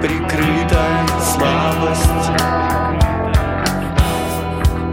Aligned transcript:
прикрыта 0.00 0.82
слабость. 1.20 2.30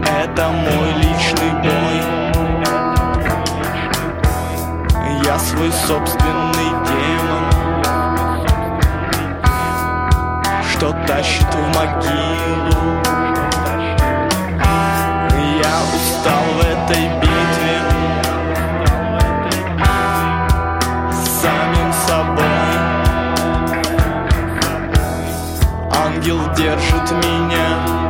Это 0.04 0.48
мой 0.48 0.92
личный 0.94 1.52
бой. 1.62 2.18
Я 5.24 5.38
свой 5.38 5.70
собственный 5.72 6.70
демон 6.86 7.44
Что 10.70 10.92
тащит 11.06 11.54
в 11.54 11.76
могилу 11.76 12.27
ангел 26.18 26.40
держит 26.56 27.12
меня. 27.24 28.07